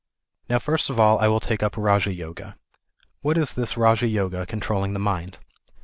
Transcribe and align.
Now 0.49 0.57
first 0.57 0.89
of 0.89 0.99
all 0.99 1.19
I 1.19 1.27
will 1.27 1.39
take 1.39 1.61
up 1.61 1.77
Raja 1.77 2.11
Yoga. 2.11 2.57
What 3.21 3.37
is 3.37 3.53
this 3.53 3.77
Raja 3.77 4.07
Yoga, 4.07 4.47
controlling 4.47 4.93
the 4.93 4.99
mind 4.99 5.37